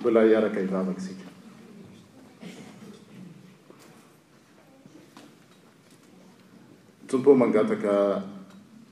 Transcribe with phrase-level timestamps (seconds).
[0.00, 1.26] mbola hiaraka ivavaka sika
[7.06, 8.22] tompo mangataka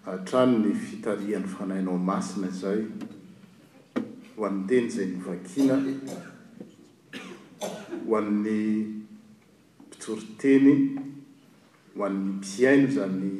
[0.06, 2.82] atrano ah, ny fitarihan'ny fanainao masina zay
[4.36, 5.74] ho an'ny teny zay novakina
[8.06, 8.60] ho ann'ny
[9.86, 10.74] mpitsoro teny
[11.96, 13.30] ho ann'ny mpiaino zany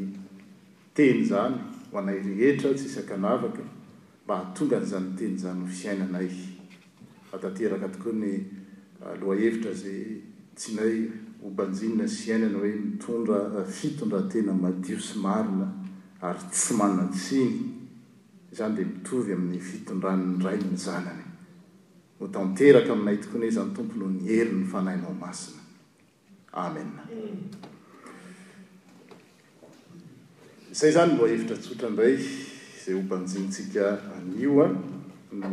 [0.94, 1.58] teny zany
[1.92, 3.62] ho anay rehetra tsisaka anavaka
[4.24, 6.30] mba hahatonga nyizanyy teny zanyh fiainanay
[7.34, 8.44] ektokoa ny
[9.02, 10.22] ah, lohahevitra zay
[10.56, 11.10] tsy nay
[11.42, 15.72] hobanjina sy hainany hoe mitondra ah, fitondrantena madio sy marina
[16.20, 17.74] ary tsy manatsiny
[18.54, 21.22] zany de mitovy amin'ny fitondrannyrayny ny zanany
[22.20, 26.82] otrk minay tokoa nyhe zany tomponoho ny heri ny fanahinao masinazay
[30.96, 31.20] ojnan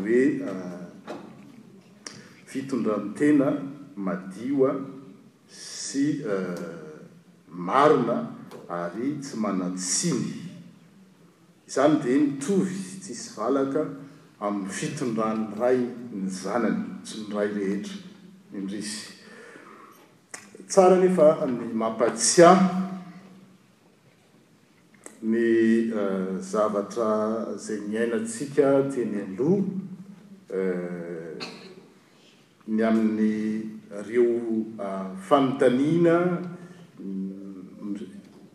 [0.03, 0.21] oe
[2.53, 3.47] fitondranotena
[3.97, 4.75] madioa
[5.49, 6.67] sy eh,
[7.49, 8.17] marina
[8.69, 10.27] ary tsy manatsiny
[11.67, 13.81] izany di nitovy tsisy valaka
[14.37, 15.79] amin'ny fitondran'ny ray
[16.11, 17.97] ny zanany tsy ny ray rehetra
[18.53, 19.13] indrisy
[20.69, 22.51] tsara nefa ny mampatsia
[25.25, 25.41] ny
[25.89, 27.11] eh, zavatra
[27.57, 29.57] izay miainatsika teny aloha
[30.53, 31.11] eh,
[32.67, 33.59] ny amin'ny
[34.07, 36.37] reo ah, fanontaniana
[36.99, 37.99] mm,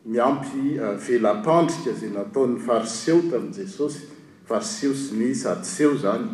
[0.06, 0.78] miampy
[1.08, 3.98] velapandrika ah, zay nataon'ny fariseo tamin' jesosy
[4.48, 6.24] fariseho sy ny sadyseho zany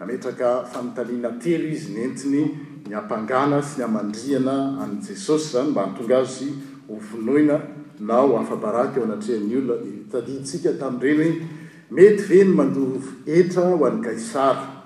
[0.00, 2.50] nametraka fanontaniana tero izy nentiny
[2.90, 6.48] niampangana sy ny amandrihana an jesosy zany mba notonga az sy
[6.92, 7.60] ovonoina
[8.00, 11.46] na ho afabaraka eo anatrehany olona tadiatsika tamin'ireny he
[11.94, 14.79] mety re ny mandohovo etra ho an'ny gaisara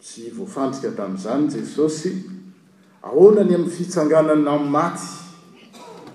[0.00, 2.10] tsy voafandrika tamn'izany jesosy
[3.04, 5.04] ahoana ny amin'ny fitsanganany am maty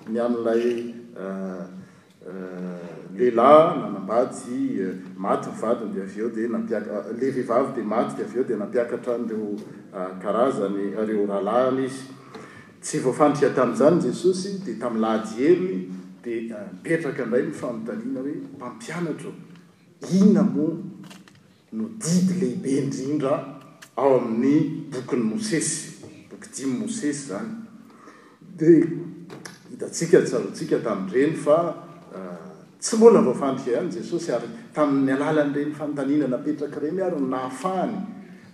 [0.09, 4.91] ny a'ilay eh, eh, lehilahy nanambady eh,
[5.21, 8.57] maty myvadiny de av eo dia nampiak le vehivavy dia maty d av eo dia
[8.57, 9.53] nampiakatranreo
[10.23, 12.07] karazany reo rahalany izy
[12.81, 15.89] tsy voafandrika tami'zany jesosy dia tami'ny lahdieny
[16.25, 19.35] dia mipetraka indray nyfamotaniana hoe mpampianatrao
[20.11, 20.73] ina moa
[21.77, 23.54] no didy lehibe indrindra
[23.95, 25.91] ao amin'ny bokyny mosesy
[26.31, 27.51] boky imy mosesy zany
[29.69, 31.55] dhitatsika tsarontskataireny fa
[32.11, 32.39] ah,
[32.79, 37.97] tsy mbola voafandrika hany jesosy ary tami'ny alalanyreny fanotaninanapetraka ireny aryn nahafahany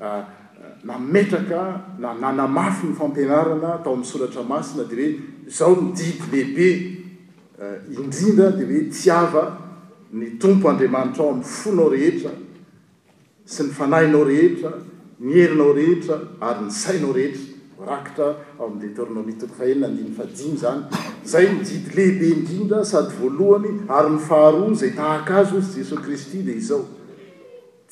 [0.02, 0.22] ah,
[0.84, 1.62] na metraka
[2.00, 6.70] na nana mafy ny fampianarana atao ami'y soratra masina di oe zao mididy lehibe
[7.62, 9.46] ah, indrindra di hoe ty ava
[10.14, 12.32] ny tompo andriamanitra ao amin'ny fonao rehetra
[13.46, 14.78] sy ny fanahinao rehetra
[15.22, 17.38] miherinao rehetra ary ny sainao rehetra
[17.88, 20.80] raitrdetiaoan
[21.32, 21.46] zay
[21.98, 26.84] lehibeindinda sady voalohany ary nyfaharony zay tahakazy y jesoskristy de izao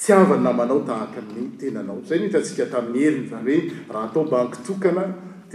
[0.05, 3.59] tiavanynamanao tahaka ytenanaozay atsika tami'ny heriny zayoe
[3.93, 5.03] rahaataobank tokana
[5.51, 5.53] d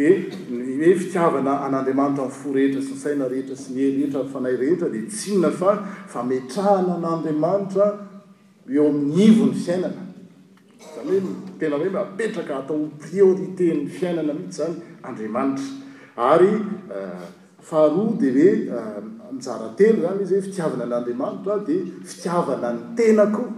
[0.86, 5.70] oe fitiavana an'adiamanitra fo rehetra sy nsainarehetra sy ierreetra fanay rehetra de tsina fa
[6.14, 7.86] fametrahana anandiamanitra
[8.78, 10.03] eo amin'nyivony fiainana
[10.94, 14.74] zany hoe tena he mapetraka atao priorite ny fiainana mihitsy zany
[15.08, 15.64] andriamanitra
[16.32, 16.50] ary
[16.96, 17.26] euh,
[17.68, 19.02] faharoa de hoe euh,
[19.36, 21.80] mijarateny zany izy hoe fitiavana n'andriamanitra a dia
[22.10, 23.48] fitiavana ny tena koa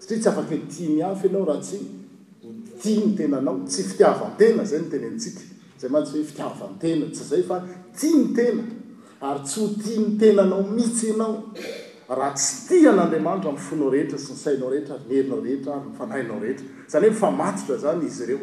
[0.00, 1.78] satria tsy afakahe tia my hafa ianao raha tsy
[2.44, 5.42] hotia ny tenanao tsy fitiavantena zay noteny antsika
[5.80, 7.56] zay mantsy hoe fitiavantena tsy zay fa
[7.98, 8.62] tia ny tena
[9.28, 11.34] ary tsy ho tia ny tenanao mihitsy ianao
[12.08, 18.04] raha tsy tian'andriamanitra mifonao rehetra sy nsainao rehera mherinao rehetraaymifanhainao rehetra zany hoe mifamatotra zany
[18.06, 18.38] izy ireo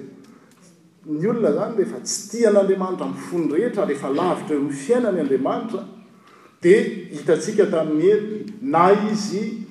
[1.05, 5.83] ny olona zany rehefa tsy tian'andriamanitra mfony rehetra rehefa lavitra ho m fiainany andriamanitra
[6.61, 6.83] dia
[7.13, 9.67] hitatsika tamin'ny heriny na izy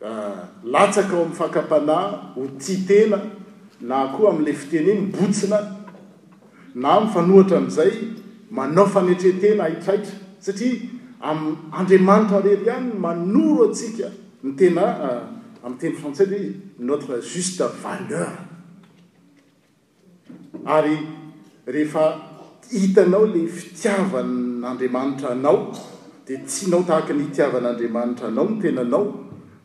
[0.00, 1.96] ah, latsaka ao ami'ny fakapana
[2.34, 3.20] ho ti tena
[3.80, 5.58] na koa am'la fitene mybotsina
[6.74, 7.92] na mifanohatra am'izay
[8.50, 10.80] manao fanetretena aitraitra satria
[11.20, 14.10] amandriamanitra rery hany manoro atsika
[14.44, 15.22] ny tena eh,
[15.64, 16.52] am'y teny français le
[16.84, 18.30] notre juste valeur
[20.66, 20.96] ary
[21.66, 22.20] rehefa
[22.70, 25.72] hitanao le fitiavan'andriamanitra anao
[26.26, 29.14] de tsy anao tahaka nyhitiavan'andriamanitra anao ny tenanao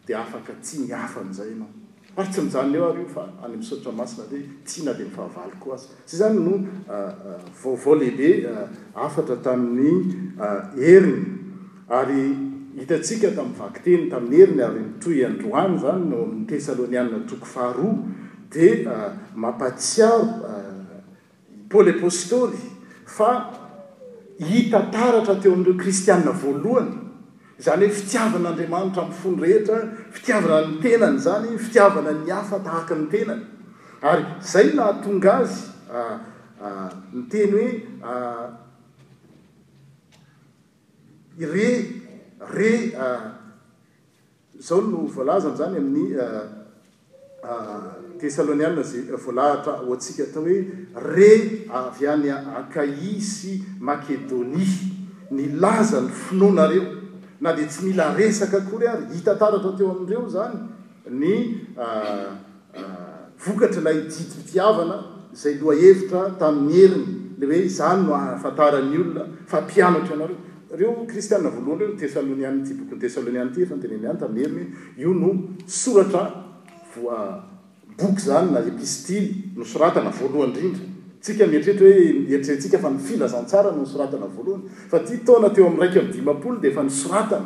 [0.07, 1.69] dea afaka tsy niafa am'zay anao
[2.15, 6.15] arty am'zany eo aryo fa any amsotramasina re tsy na de mifahavaly ko azy sy
[6.17, 8.47] zany no eh, eh, vaovao lehibe
[8.95, 9.93] afatra tamin'ny
[10.79, 11.40] heriny
[11.91, 12.31] ary
[12.79, 17.97] hitatsika tamin'ny vaki teny tamin'ny heriny ary mitroy androany zany no amin'ny tessalonianna troko faharoa
[18.51, 20.73] dia ah, mampatsiaro ah,
[21.69, 22.59] paoly apostoly
[23.05, 23.31] fa
[24.51, 29.79] hita taratra teo amin'ireo kristianna voalohany zany hoe fitiavan'andriamanitra min'fony rehetra
[30.15, 33.43] fitiavana ny tenany zany fitiavana ny hafa tahaka ny tenany
[34.13, 35.59] ary izay lahatonga azy
[35.91, 36.17] ah,
[37.17, 37.55] nyteny
[38.07, 38.60] hoe
[41.45, 42.01] re
[42.41, 43.37] rey ah,
[44.57, 46.45] zao no voalazany zany amin'ny ah,
[47.43, 50.65] ah, tessaloniana za voalahatra ho antsika atao hoe
[51.15, 54.91] rey avy any akai sy makedonia
[55.31, 56.83] ny laza ny finoanareo
[57.41, 60.59] na dia tsy mila resaka ko ry ary hitatarata teo amin'dreo zany
[61.09, 61.67] ny
[63.43, 64.97] vokatra ilay didy ipiavana
[65.33, 67.09] zay loha hevitra tamin'ny heriny
[67.39, 70.37] le hoe zany no aafantaran'ny olona fa mpianotra ianareo
[70.73, 74.07] reo kristiana voalohanreo tessaloniatybokntesaia ntenay the
[75.05, 76.23] o no soratra
[77.03, 79.25] oaboky zany na pistil
[79.57, 85.11] nosoratana voalohany rindratsika mitretrahoe eetsika fa nfila zanytsara nosoran alohany fat
[85.43, 87.45] nateo am'raiky dimal d efa nsora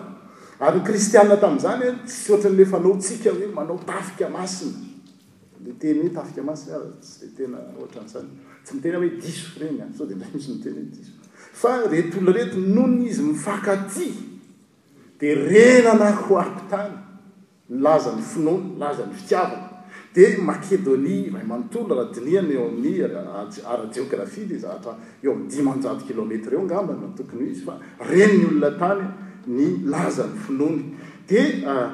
[0.59, 4.25] aynystia tam'zany sy otralefnaotsikae manao tai
[8.99, 9.63] ainsy
[10.65, 10.71] ah,
[11.55, 14.09] fa rety olona rety minonny izy mifakaty
[15.19, 16.91] dia rena ana hoariko tany
[17.69, 19.69] nlazany finony laza ny fitiavana
[20.15, 26.51] dia makedonia vay manontolo rahadiniana eo amin'ny ara jeographia de zahatra eo di manjady kilometra
[26.55, 27.79] eo angamban na tokony o izy fa
[28.09, 29.03] reniny olona tany
[29.47, 30.81] ny laza ny finony
[31.27, 31.89] dia ah,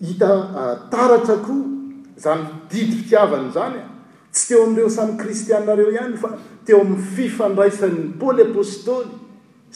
[0.00, 1.68] hita ah, taratra koa
[2.16, 3.91] zany didy fitiavany zany
[4.32, 6.30] tsy teo am'reo samy kristiaareo ihany fa
[6.66, 9.18] teo amin'ny fifandraisanyny poly apostôly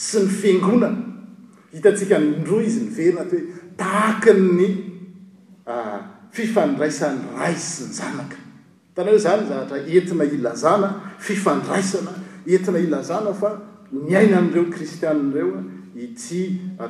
[0.06, 3.43] sy ny fingonana hitatsika nndro izy nyvernat hoe
[3.81, 4.69] taakiny
[6.37, 8.41] fifandraisan'ny ray sy ny zanaka
[8.97, 10.91] tanaeozanyzaatra entina ilazana
[11.26, 12.14] fifandraisana
[12.47, 13.52] entina ilazana fa
[14.06, 15.62] miaina areo kristiareoa
[16.06, 16.41] ity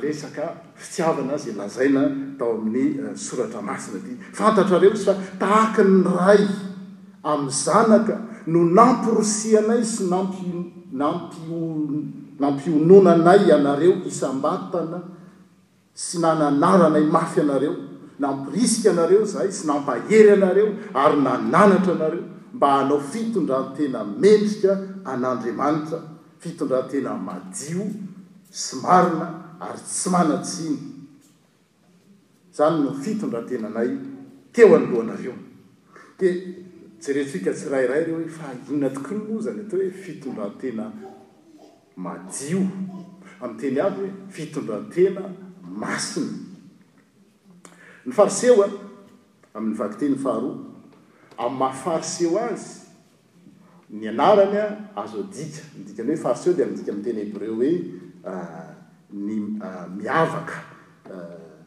[0.03, 0.37] resak
[0.75, 2.01] fitiavana za lazaina
[2.39, 6.43] tao amin'ny soratra masina y fantatrareo izy fa tahakiy ray
[7.23, 8.17] amin'ny zanaka
[8.47, 10.43] no nampyrosianay sy nampi
[10.91, 11.89] nampio
[12.39, 15.01] nampiononanay anareo isambatana
[15.93, 17.73] sy nananaranay mafy anareo
[18.19, 22.23] nampirisika anareo zahay sy nampahery anareo ary nananatra anareo
[22.53, 24.71] mba hanao fitondratena mendrika
[25.05, 25.99] an'andriamanitra
[26.39, 27.87] fitondratena madio
[28.51, 30.79] so marina ary tsy manatsiny
[32.57, 33.89] zany no fitondrantenanay
[34.53, 35.33] teo anlohanareo
[36.19, 36.65] de
[36.99, 40.85] tsyrertrika tsy rairay reo hoe fainatokionoa zany atao hoe fitondratena
[41.95, 42.61] madio
[43.41, 45.21] am'teny avy hoe fitondratena
[45.81, 46.29] masiny
[48.05, 48.69] ny fariseo a
[49.55, 50.51] amin'ny vakyte ny faharo
[51.37, 52.65] am'y mahafariseo azy
[53.89, 54.65] ny anarany a
[55.03, 57.71] azo adika midikany hoe fariseo de amidika ami' teny eby reo hoe
[58.25, 58.73] ah,
[59.13, 60.55] ny ah, miavaka
[61.05, 61.61] ah,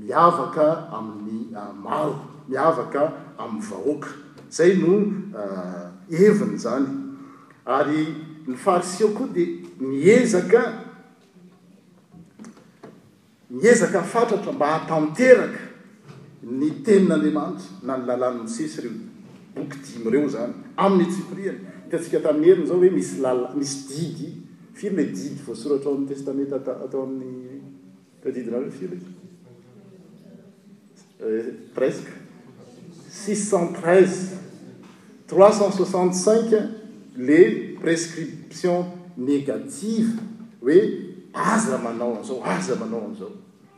[0.00, 0.64] miavaka
[0.96, 1.52] amin'ny
[1.84, 2.14] maro
[2.48, 3.00] miavaka
[3.38, 4.12] amin'ny vahoaka
[4.52, 5.00] zay no
[6.10, 6.88] eh, eviny zany
[7.64, 8.06] ary
[8.46, 9.46] ny farisiao koa dia
[9.80, 10.66] niezaka
[13.50, 15.58] miezaka fatratra mba hatanteraka
[16.42, 18.92] ny tenin'andriamanitra na ny lalany misesy reo
[19.56, 24.30] boky dimy reo zany amin'ny tsipriany hitantsika tamin'ny heriny zao hoe misy lal- misy digy
[24.74, 27.60] firle digy voasoratra ao amin'ny testamenta atao amin'ny
[28.22, 29.00] tadidinareo fi eh,
[31.74, 32.12] presque
[33.10, 34.41] six cent treize
[35.32, 35.70] 3
[37.16, 38.84] le prescription
[39.16, 40.12] négative
[40.60, 40.98] hoe
[41.32, 43.30] aza manao amzao azamanao amzao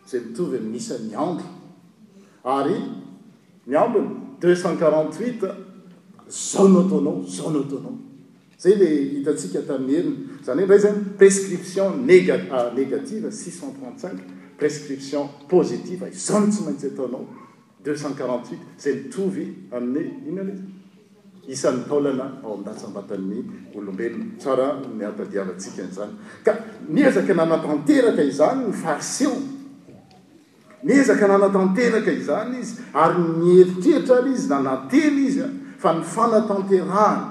[0.08, 1.44] zay mitovy misa miando
[2.44, 2.74] ary
[3.66, 4.10] miambony
[4.42, 5.42] 248t
[6.28, 7.88] zana ataonao zanaautona
[8.58, 11.86] zay le hitatsika tamin'y heliny zany hoe ra zany prescription
[12.50, 14.08] ah, négative 3
[14.58, 17.26] prescription positive zany tsy maintsy ataonao
[17.84, 20.52] 2e48t zay mitovy amin'ny iny la
[21.52, 23.38] isan'ny taolana ao ami'datsambatan'ny
[23.78, 24.68] olombelony tsara
[25.00, 26.12] nyatadiavatsika n'zany
[26.46, 26.52] ka
[26.94, 29.36] niezaka nanatanteraka izany ny fariseo
[30.86, 35.48] nezaka nanatanteraka izany izy ary nyeritrehtra ry izy nanateny izya
[35.82, 37.22] fa ny fanatanterahany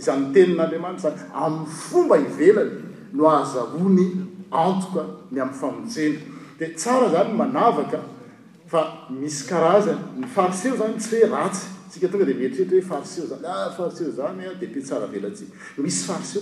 [0.00, 2.76] izanytenin'andriamanitra zany amin'ny fomba ivelany
[3.16, 4.06] no ahazahony
[4.64, 6.18] antoka ny amin'ny famonjena
[6.58, 7.98] dia tsara zany manavaka
[8.70, 8.80] fa
[9.20, 12.82] misy karazany ny fariceo zany tsy hoe ratsy dietrtedelisy
[13.48, 13.90] ah, faeo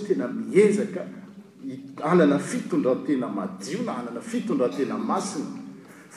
[0.07, 1.01] tena miezaka
[2.03, 5.45] anana fitondratena madiona anna fitondratena masina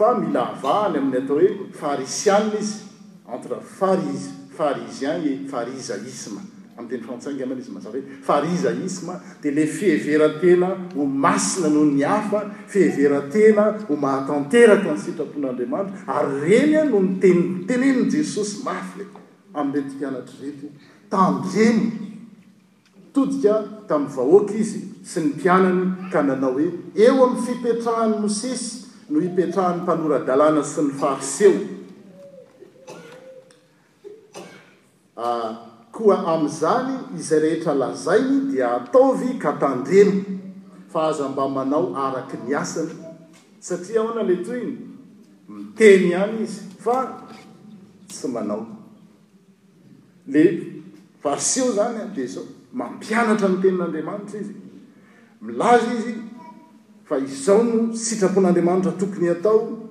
[0.08, 2.78] a mila ahany amin'y ata oe fiiaa izteaiien
[5.22, 5.24] e
[5.64, 6.06] riae
[6.78, 12.40] amtenizzia de le feveratena o masina noho nyafa
[12.74, 19.04] feveratena homahatanteraka nysitrapon'andriaanitra ary renya noo netenenin jesosy afye
[19.58, 20.66] am'reti mpianatra reto
[21.10, 21.90] tandremo
[23.16, 23.54] todika
[23.88, 26.68] tamin'ny vahoaka izy sy ny mpianany ka nanao hoe
[27.04, 31.54] eo ami'ny fipetrahany mosesy no ipetrahan'ny mpanoradalàna sy ny fariseo
[35.16, 35.52] ah,
[35.92, 40.18] koa ami'izany izay rehetra lazay dia ataovy ka tandremo
[40.92, 42.92] fa azamba manao araky miasany
[43.66, 44.76] satria aoana le toy iny
[45.54, 46.96] miteny ihany izy fa
[48.16, 48.77] sy manao
[50.28, 50.62] le
[51.22, 54.54] varceo zany a di zao mampianatra ny tenin'andriamanitra izy
[55.40, 56.12] milaza izy
[57.04, 59.90] fa izao no sitrapon'andriamanitra tokony atao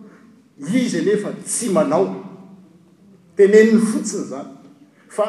[0.57, 2.05] izy anefa tsy manao
[3.35, 4.49] teneniny fotsiny zany
[5.09, 5.25] fa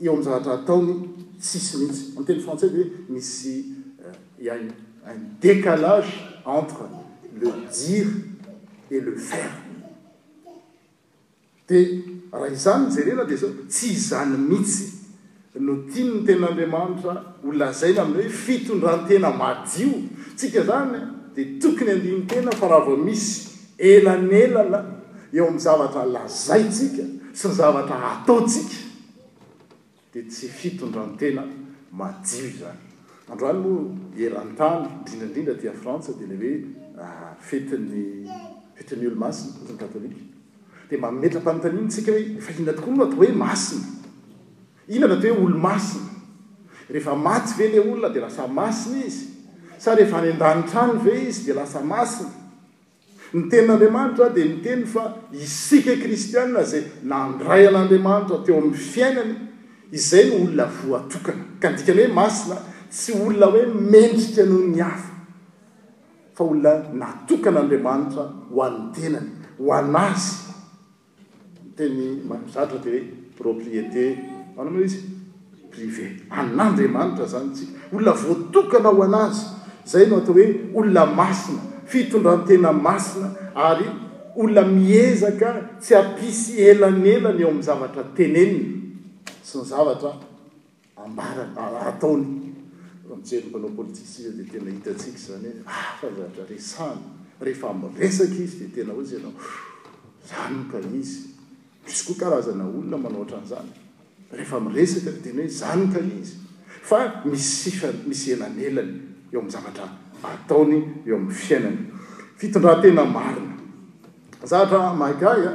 [0.00, 0.92] eo amin' zahatra ataony
[1.48, 3.54] sisy mihitsy amteny frantçais hoe misy
[4.44, 4.52] euh,
[5.06, 6.12] a un décalage
[6.46, 6.84] entre
[7.40, 8.10] le jire
[8.90, 9.63] et le fere
[11.68, 11.86] dia
[12.32, 14.84] raha izany njerena dia zao tsy izany mihitsy
[15.66, 17.12] no tin ny tenaandriamanitra
[17.48, 19.92] olazaina amin'y hoe fitondrantena madio
[20.36, 20.98] tsika zany
[21.34, 23.32] dia tokony andinytena fa raha va misy
[23.90, 24.80] elan'ny elana
[25.36, 27.04] eo amin'ny zavatra lazayntsika
[27.38, 28.76] sy ny zavatra ataotsika
[30.12, 31.42] di tsy fitondrantena
[31.92, 32.80] madio zany
[33.30, 33.70] androanno
[34.24, 36.54] erantany ndrindrandrindra tya frantsa de le hoe
[37.04, 37.98] ah, fetiny
[38.74, 40.22] fetin'ny olomasi zny kathôlika
[40.90, 43.84] di mametrampamitanina tsika hoe faina tokoa minao da hoe masina
[44.94, 46.04] inona na t hoe olomasina
[46.92, 49.24] rehefa maty ve lay olona di lasa masina izy
[49.78, 52.30] say rehefa anendranitrano ve izy di lasa masina
[53.34, 59.34] ny tenin'andriamanitra di nitenyy fa isika e kristiana zay nandray an'andriamanitra teo amin'ny fiainany
[59.92, 62.56] izay no olona voatokana ka dika ny hoe masina
[62.90, 65.10] tsy olona oe mendrika noho ny afa
[66.36, 70.43] fa olona natokan'andriamanitra ho an'nytenany ho an'azy
[71.76, 74.18] teny manozatra de hoe propriété
[74.56, 75.00] ana a izy
[75.70, 79.44] privé anandriamanitra zany tsika olona voatokana aho an'azy
[79.90, 80.46] zay no atao hoe
[80.78, 83.86] olona masina fitondrantena masina ary
[84.40, 85.48] olona miezaka
[85.80, 88.58] tsy apisy elanyelany eo amin'ny zavatra teneniny
[89.48, 90.10] sy ny zavatra
[91.04, 91.50] ambaran
[91.90, 92.26] ataony
[93.14, 96.86] amjeryanao politii di tena hitatsika zany o afazaatra ah, sa
[97.44, 99.32] rehefa miresaka izy dia tena ozy anao
[100.30, 101.33] ranoka izy
[101.86, 103.70] aazaaolona manaohatra n'zany
[104.38, 106.32] rehefa miresaka teny hoe zanyka izy
[106.88, 106.98] fa
[107.30, 107.46] mis
[108.08, 108.94] misy enanelany
[109.32, 109.86] eo ami'zavatra
[110.32, 110.76] ataony
[111.08, 111.76] eoamn'ny
[112.42, 115.52] iainaydinazaatra makaya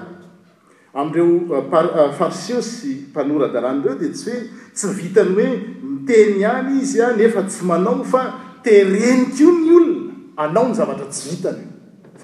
[1.02, 1.76] am'dreo uh, uh,
[2.20, 4.40] fariseo sy mpanoradananyreo di tsy hoe
[4.76, 5.50] tsy vitany hoe
[5.92, 8.22] miteny any izy a nefa tsy manao fa
[8.66, 10.02] teleniko ny olona
[10.44, 11.68] anao nyzavatra tsy vitanyo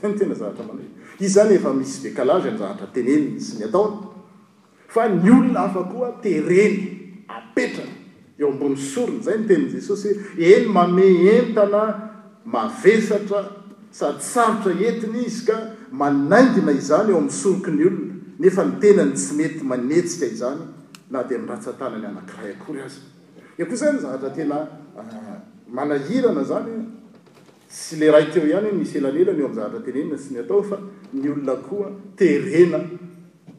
[0.05, 0.83] n tenazaatramana
[1.19, 3.97] izy zany efa misy bekalaza ny zahatra teneny misy ny ataona
[4.87, 6.75] fa ny olona afa koa tereny
[7.37, 7.95] apetrana
[8.39, 11.05] eo ambon'ny sorony zay noteni jesosy ho eny mame
[11.37, 11.81] entana
[12.53, 13.39] mavesatra
[13.99, 15.55] sady sarotra entiny izy ka
[16.01, 20.63] manaindina izany eo amin'nsoroky ny olona nefa nitenany tsy mety manetsika izany
[21.11, 22.99] na di ami' rahatsatana ny anankiray akory azy
[23.55, 24.57] e koa zany zahatra tena
[25.01, 25.37] ah,
[25.75, 26.73] manahirana zany
[27.75, 30.77] sy le ray teo ihanyho misy elanelany eo ami' zavatra tenenina sy ny atao fa
[31.13, 32.79] ny olona koa terena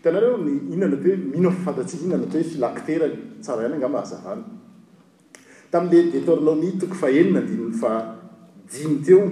[0.02, 3.06] teanareo ny hinonana te hoe mihnao fafantatsia ininana tehoe filaktera
[3.42, 4.42] tsara hany angama hazavany
[5.70, 7.92] tam'le de torinao mi toko fa enina andinny fa
[8.72, 9.30] dimy teo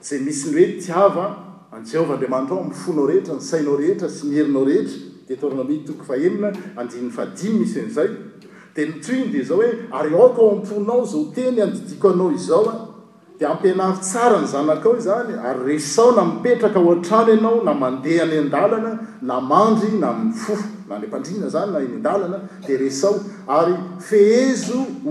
[0.00, 1.26] zay misy ny oe tiava
[1.76, 4.96] anjehovah andriamanitrao am'yfonao rehetra ny sainao rehetra sy miherinao rehetra
[5.28, 8.08] detornao mi toko faenina andinn'ny fa dimy misy an'izay
[8.74, 12.87] dia nitoiny di zao hoe ary aka ao amponao zao teny andidiko anao izaoa
[13.46, 20.08] ampinay tsara ny zanakaozany ary resao na mipetraka ao atrano anao na mandea nyndalana namandryna
[20.10, 20.32] amy
[20.88, 25.06] naepandrina zany nandalana d eaoaryeo fntrn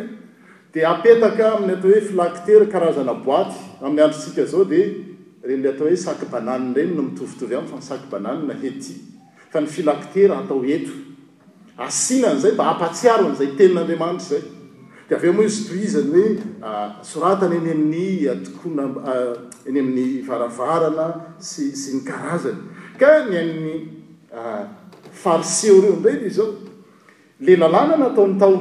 [0.73, 3.51] d aetk ami'y atohoe filaktera karazanaboat
[3.87, 4.81] am'y androsika zao de
[5.43, 8.95] rele atao hoe saky banani reny no mitovitovy amy fa nisak banany na hety
[9.51, 10.93] fa ny filaktera atao eto
[11.79, 14.43] asinany zay mba ampatsiaro am'izay telin'andriamanitry zay
[15.09, 20.09] dia avy eo moa zprizany hoe ah, soratany eny amin'ny atokoana ah, ah, eny amin'ny
[20.29, 21.07] varavarana
[21.39, 22.59] s sy nykarazany
[23.01, 23.77] ka ny amin'ny
[25.23, 26.51] fariseo reo indray ny zao
[27.41, 28.55] le lalàna na ataony tao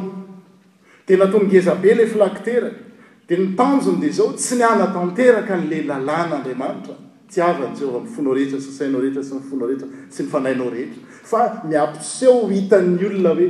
[1.08, 2.87] de natonigezabe la filaktera
[3.28, 6.96] di nytanjony de zao tsy nianatanteraka n'la lalànaandriamanitra
[7.32, 10.96] tiavansevamfonao rehetra sainao rehetra sy ifonao rehetra sy mifanahinao rehetra
[11.30, 13.48] fa miapiseo hita'ny olona hoe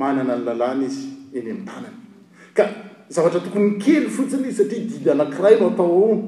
[0.00, 1.04] manana ny lalàna izy
[1.38, 1.96] eny am'ntanany
[2.56, 2.64] ka
[3.14, 6.18] zavatra tokony nikely fotsiny iy satria didy anankiray mo atao ao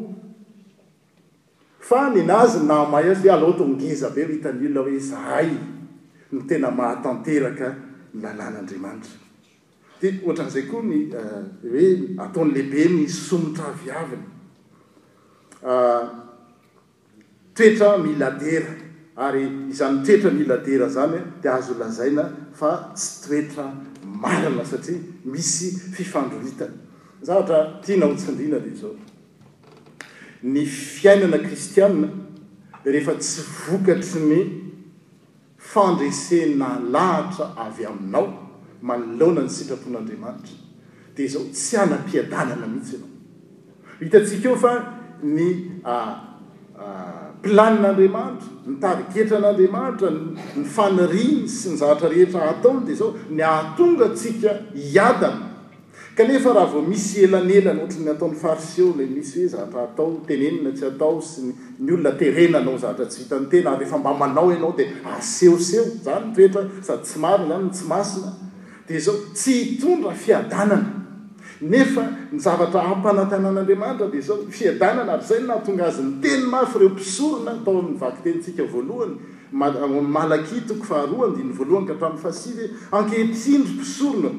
[1.88, 5.48] fa ny anazy n namahy azy alotaongiza behitan'ny olona hoe zahay
[6.32, 7.66] no tena mahatanteraka
[8.14, 9.21] nylalàn'andriamanitra
[10.02, 11.88] d ohatran'izay koa ny eh, hoe
[12.24, 14.24] ataon'lehibe ny somotra viaviny
[15.70, 16.06] ah,
[17.54, 18.74] toetra miladera
[19.26, 22.24] ary izany toetra mila dera zany dia azo olazaina
[22.60, 23.68] fa tsy toetra
[24.22, 26.74] marina satria misy fifandrohitany
[27.22, 28.94] zavatra tia nahotsindina dia zao
[30.42, 32.08] ny fiainana kristiana
[32.84, 34.40] rehefa tsy vokatry ny
[35.74, 38.41] fandresena lahatra avy aminao
[38.82, 40.56] manolona ny sitrapon'andriamanitra
[41.16, 44.72] dia zao tsy anapiadanana mihitsy ianao hitatsika eo fa
[45.36, 45.46] ny
[47.36, 50.10] mplanin'andriamanitra nytariketran'andriamanitra
[50.56, 54.52] ny faniriny sy ny zahatra rehetra hataony dia zao ny ahatonga tsika
[54.88, 55.48] iadana
[56.16, 61.16] kanefa raha vao misy elanelana ohatranyataon'ny fariseo la misy hoe zahatra atao tenenina tsy atao
[61.30, 61.42] sy
[61.78, 67.02] ny olona terenanao zaatra tsy hitan'nytena reefa mba manao ianao dia asehoseho zany toetra sady
[67.02, 68.30] tsy marin zany n tsy masina
[68.86, 71.00] dia zao tsy hitondra fiadanana
[71.62, 78.62] nefa nyzavatra ampanatanan'andriamanitra di zao fiadanana abzay natonga azyny teny mafy ireo mpisorona atao ami'nyvakitetsika
[78.72, 79.16] voalohany
[80.18, 82.66] malakitoko faharadivoalohanyka hatran'ny fasil e
[82.98, 84.30] ankepindry mpisorona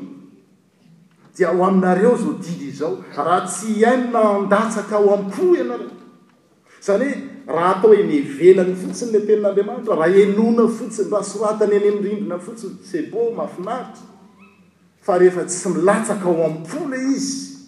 [1.37, 5.91] dia o aminareo zao didy izao raha tsy ihainy naandatsaka o ampo ianareo
[6.85, 7.07] zany
[7.47, 12.37] hoe raha atao hene velany fotsiny la tenin'andriamanitra raha enona fotsiny raha soratany eny mirindrina
[12.45, 14.11] fotsiny sebo mafinaritra
[15.03, 17.67] fa rehefa sy milatsaka ao ampo le izy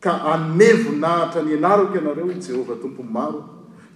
[0.00, 3.40] ka anevo nahitra ny anarako ianareo jehovah tompon'ny maro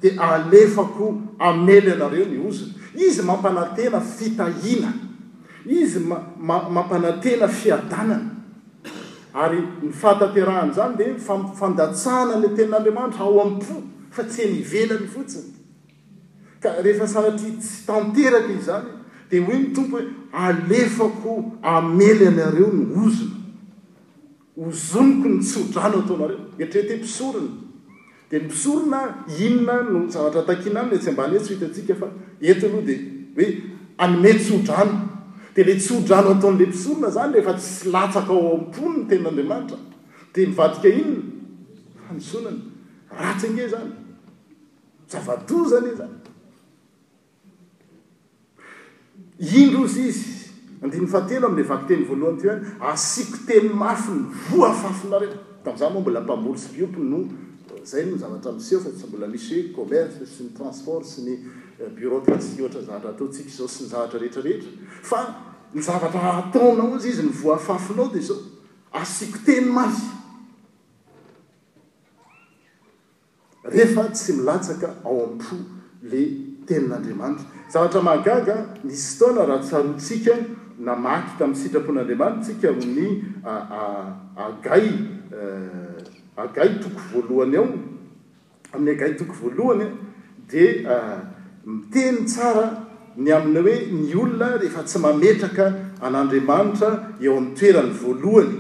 [0.01, 1.11] dia alefako
[1.49, 2.73] amely anareo ny ozona
[3.07, 4.93] izy mampanantena fitahina
[5.69, 8.31] izy mama mampanatena fiadanana
[9.35, 15.53] ary ny fataterahana zany de famfandatsahana la tenin'andriamanitra ao am-po fa tsy he nivelany fotsiny
[16.63, 18.94] ka rehefa saratri tsy tanteraka izy zany
[19.31, 20.09] de hoe ny tompo hoe
[20.43, 21.35] alefako
[21.75, 23.37] amely anareo ny ozona
[24.67, 27.53] ozoniko ny tsodrano ataonareo etrety mpisorona
[28.31, 29.01] dia mpisorona
[29.45, 32.07] inona no zavatra takiana aminy tsy ambany e tsy fitatsika fa
[32.49, 32.95] ento aloha di
[33.37, 33.49] hoe
[34.05, 34.95] anyme tsodrano
[35.57, 39.79] de le tsodrano ataon'la mpisorina zany rehefa tssy latsaka ao ampony ny tenin'andiamanitra
[40.35, 42.53] di mivadika inyny sonny
[43.21, 43.91] ratsynge zany
[45.11, 46.24] zava-dozana zany
[49.39, 50.29] ino ozy izy
[50.83, 55.29] andy fahtelo amle vaky teny voalohany t asiako teny mafy ny voafafinare
[55.65, 59.27] tam'za moa mbola mpamoly sy piompn no eh, zay no nzavatra mseho fa tsy mbola
[59.29, 63.19] misy hoe commerce sy ny transport sy nybr shatztr aok
[63.57, 63.83] zao sy
[64.23, 64.63] nyztrehehe
[65.03, 65.21] fa
[65.75, 68.39] nzavatra ahataonao izy izy ny voafafinao di zao
[68.93, 70.13] asako teny mafyh
[74.13, 75.57] tsy milatsaka ao ampo
[76.03, 80.33] le tenin'andriamanitra zavatra magaga misy ftaona raha tsaroatsika
[80.89, 83.09] namaky tamin'ny sitrapon'andriamanitra tsika amin'ny
[84.47, 84.87] agay
[85.41, 87.69] eh, agay toko voalohany ao
[88.75, 89.87] amin'ny agay toko voalohany
[90.51, 91.01] dia
[91.67, 92.67] miteny tsara
[93.17, 95.67] ny aminy hoe ny olona rehefa tsy mametraka
[96.01, 96.91] an'andriamanitra
[97.23, 98.55] eo amin'ny toerany voalohany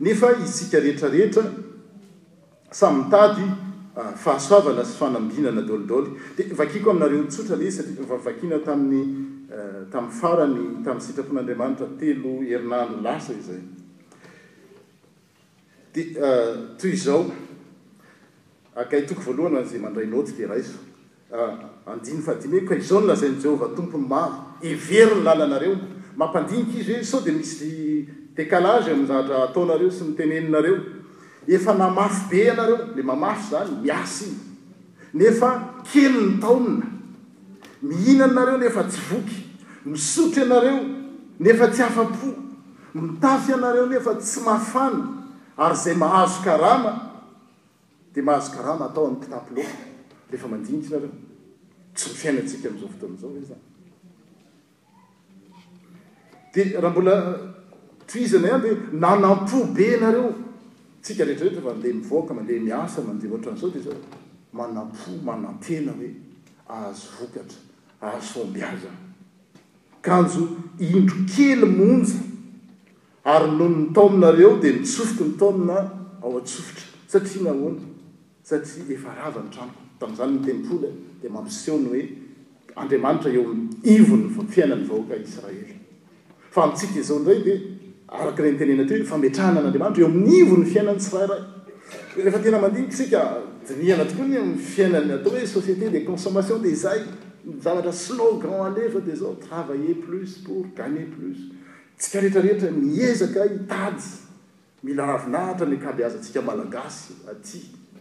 [0.00, 1.44] nefa isika rehetrarehetra
[2.70, 3.48] samytady
[3.96, 13.20] fahasoavana sfanambinanadolidlyd iko aminareo nsotrae sataina tamiytai'y arany tamin'ny sitrapon'andriamanitrateloioanday
[22.32, 25.74] aolazainy jehova tompony maro every ny lalanareo
[26.16, 28.02] mampandiniky izy hoe so de misy
[28.36, 30.76] dékalage ami'nzahatra ataonareo sy miteneninareo
[31.46, 34.38] efa namafy be anareo le mamasy zany miasa iny
[35.14, 36.86] nefa kely ny taoina
[37.82, 39.36] mihinanareo nefa tsy voky
[39.84, 40.82] misotry ianareo
[41.40, 42.30] nefa tsy afa-po
[42.94, 45.02] mitafy anareo nefa tsy mahafany
[45.56, 47.22] ary zay mahazo karama
[48.14, 49.68] de mahazo karama atao amin'ny pitapolota
[50.32, 51.12] lefa mandinty anareo
[51.94, 53.62] tsy fiainatsika am'izao fotoanizao a zan
[56.52, 57.14] d rahambola
[58.10, 60.34] tizana hany hoe nanampo be anareo
[61.14, 66.10] ta ehetaehetrafdea mikamae miaaeana dmaapo manatena hoe
[66.68, 67.58] azo vokatra
[68.00, 68.90] azo fombiaza
[70.00, 72.20] kanjo indro kely monja
[73.24, 75.76] ary lonny taoinareo dia mitsofoky ny taoina
[76.22, 77.70] ao atsofotra satria naha
[78.42, 80.80] satria efravanytanotazanynytempol
[81.22, 82.02] di mampisehony oe
[82.82, 85.60] adamaitra eoionyfiaiany vhoaka sraey
[86.54, 87.46] fa mtska izao nrayd
[88.08, 90.04] arakre ntenena at hoefametrahana an'andriamanitra
[93.92, 97.00] eoaayainayatooe société de consommation dzay
[97.64, 102.68] zavatra slogan alefa de zao travailler plus pour gane plustsika reeraetra
[103.08, 103.96] ezaka iay
[104.84, 107.12] mila ravinahatra ny kaby azatsika malagasy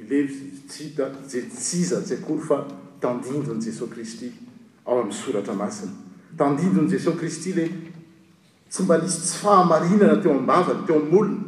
[0.00, 2.64] ilevy tsy hita ze tsiza tsy akory fa
[3.04, 4.32] tandindriny jesos kristy
[4.88, 6.03] ao amin'ny soratra masiny
[6.36, 7.66] tandindony jesosy kristy le
[8.70, 11.38] tsy mba nisy tsy fahamarinana teo ambavany teo am''olona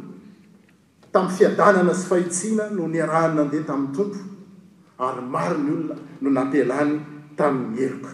[1.11, 4.03] tamin'ny fiadanana sy fahitsiana no niarahnynandeha tamin'ny tompo
[5.05, 6.93] ary maro ny olona no nampelany
[7.37, 8.13] tamin'nyeloka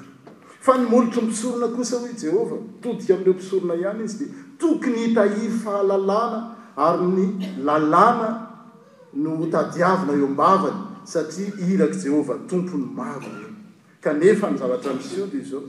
[0.66, 4.28] fa nymolotry ny pisorona kosa hoe jehova todika amin'eo mpisorona ihany izy dia
[4.60, 6.40] tokony hitahiry fahalalàna
[6.78, 7.24] ary ny
[7.68, 8.30] lalàna
[9.24, 10.80] no tadiavina eo ambavany
[11.12, 13.50] satria irak'i jehovah tompony maronyio
[14.04, 15.64] kanefa nyzavatra misody izao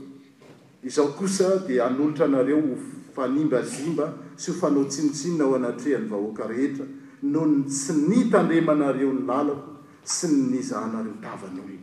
[0.85, 6.45] izaho kosa dia anolotra anareo hofanimbazimba sy ho fanao tsinitsinina ao anatry hoe any vahoaka
[6.47, 6.85] rehetra
[7.23, 9.69] noo sy nytandremanareo ny lalako
[10.03, 11.79] sy nizahanareo tavan'olona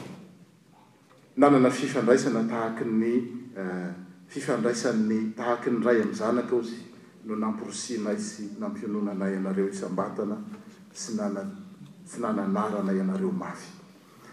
[1.70, 3.88] fifandraisana tahakny eh,
[4.26, 6.78] fifandraisan'ny tahaki ny ray ami' zanaka ozy
[7.26, 10.36] no nampirosinay sy nampiononana anareo isambatana
[10.90, 11.14] sy
[12.20, 13.70] nananarana ianareo mafy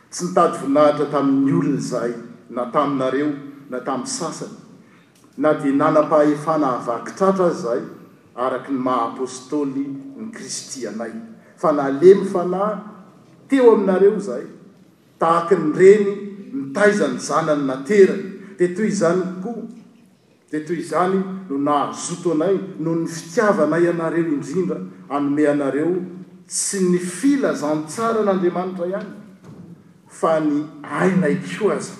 [0.09, 2.13] sy nitady voninahitra tamin'ny olona zahy
[2.49, 3.29] na taminareo
[3.69, 4.55] na tamin'y sasany
[5.37, 7.81] na di nana-pahefana havakitratra ay zay
[8.37, 11.11] araky ny mahaapôstôly ny kristyanay
[11.59, 12.79] fa naalemy fanahy
[13.51, 14.47] teo aminareo zahy
[15.19, 16.11] tahaky ny reny
[16.53, 19.67] mitaizany zanany nateraky tetoy izany koa
[20.51, 21.19] tetoy izany
[21.51, 24.77] no nahazoto anay noho ny fitiavanay anareo indrindra
[25.15, 25.91] anome anareo
[26.49, 29.11] tsy ny filazantsara n'andriamanitra ihany
[30.17, 30.53] fa ny
[31.01, 31.95] ainay koaza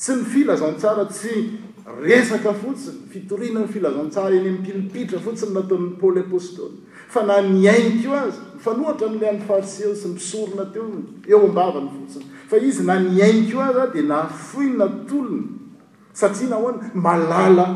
[0.00, 6.76] tsy ny filazantsara tsy resaka fotsiny fitorina ny filazantsara eny ampilipiitra fotsiny nataony paoly apostoly
[7.12, 10.86] fa na nyainko azy fanohatra ly an'ny farise sy nisorona teo
[11.30, 15.42] eo mbavany fotsiny fa izy na nyainko azy a di naafoinnatolny
[16.20, 17.66] satia nahoay malala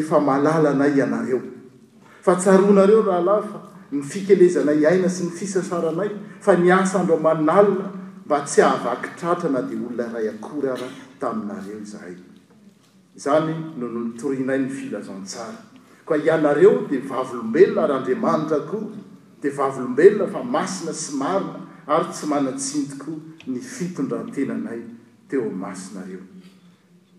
[0.00, 1.40] efa malala nay anareo
[2.24, 3.58] fa tsyaonareo rahalafa
[3.92, 6.10] ny fikelezanay aina sy ny fisasaranay
[6.40, 7.86] fa niasaandro manalina
[8.24, 10.88] mba tsy avakitratrana di olona ray akory ara
[11.20, 12.16] taminareo zahay
[13.18, 15.58] zany nononotorinay ny filazantsara
[16.06, 18.94] ka ianareo dia vavolombelona aryandriamanitra koa
[19.42, 21.58] dia vavolombelona fa masina sy marina
[21.94, 23.16] ary tsy mana-tsintokoa
[23.52, 24.80] ny fitondrantenanay
[25.28, 26.22] teo masinareo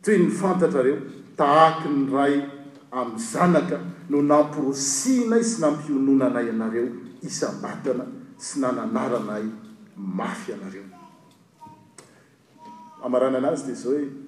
[0.04, 0.98] toy ny fantatrareo
[1.36, 2.36] tahaky ny ray
[3.00, 3.78] amin'ny zanaka
[4.10, 6.88] no nampirosinay sy nampiononanay anareo
[7.28, 8.06] isabatana
[8.46, 9.46] sy nananaranay
[10.00, 10.86] mafy anareo
[13.06, 14.28] amarana anazy de zao hoe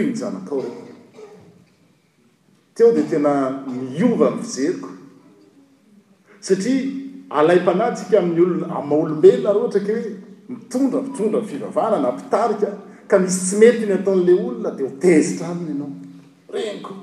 [0.00, 0.92] njanatao reny
[2.74, 4.88] teo dia tena miova am'ny fizeriko
[6.40, 6.90] satria
[7.30, 10.10] alay -panatsika amin'ny olona amaolombelona raohatra ke hoe
[10.48, 12.66] mitondra pitrondra nfivavana na mpitarika
[13.08, 15.90] ka misy tsy metyny ataon'la olona dia hotezitra aminy anao
[16.52, 16.94] reniko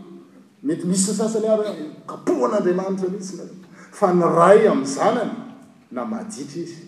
[0.64, 1.70] mety misy sasany ara
[2.10, 3.44] kapohana ndray lanitra misyna
[4.00, 5.34] fa ny ray amin'ny zanany
[5.92, 6.84] na maditra izy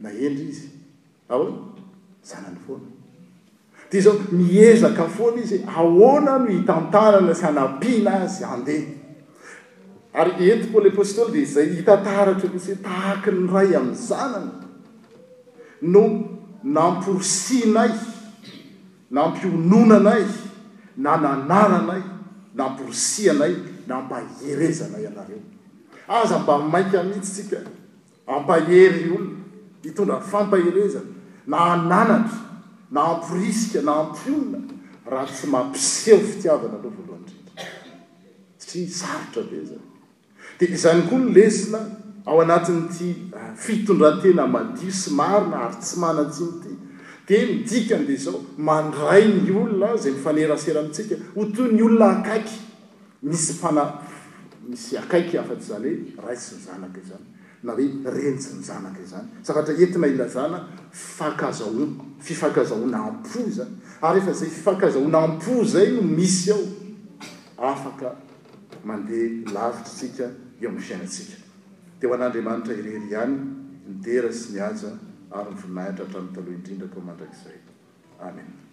[0.00, 0.68] na endry izy
[1.28, 1.52] aho e?
[2.28, 2.93] zanany foana
[3.90, 8.84] ty zao miezaka foana izyh ahoana no hitantanana sy hanapina azy andeh
[10.20, 14.50] ary etikole postoly di zay hitataratra mohtsy ho tahaky ny ray amin'ny zanany
[15.92, 16.02] no
[16.74, 17.92] nampirosianay
[19.14, 20.24] nampiononanay
[21.04, 22.02] na nanaranay
[22.58, 23.54] namporosianay
[23.88, 25.42] na ampaherezanay anareo
[26.18, 27.58] aza mba maika ihitsytsika
[28.34, 29.36] ampahery olona
[29.84, 31.10] hitondra fampaherezana
[31.50, 32.40] na ananatra
[32.94, 34.58] na ampyriska na ampyonina
[35.10, 39.82] raha tsy mampiseho fitiavana aloha voalohanindraika stria sarotra be zany
[40.58, 41.80] dia izany koa ny lesina
[42.28, 46.72] ao anatin'ity ah, fitondrantena madio sy marina ary tsy manatsy nyity
[47.26, 52.08] dia midika n dea zao mandray ny olona zay nyfanerasera amitsika ho to ny olona
[52.22, 52.58] akaiky
[53.26, 53.82] misy fana
[54.68, 57.26] misy akaiky afaty izany hoe raisy mizanaka izany
[57.64, 60.58] na hoe renjy nyzanaka e zany zavatra enti na ilajana
[60.90, 61.86] fifakazaho
[62.26, 63.70] fifakazahoana ampo zany
[64.06, 66.64] ary ehfa zay fifakazahoana ampo zay o misy ao
[67.74, 68.06] afaka
[68.88, 70.26] mandeha lavitra sika
[70.62, 71.36] eo mifainatsika
[72.00, 73.36] de ho an'andriamanitra irery ihany
[73.88, 74.88] nitera sy miasa
[75.38, 77.58] ary nvoninahyhatra hatrami taloha indrindrakoo mandraikizay
[78.26, 78.63] amen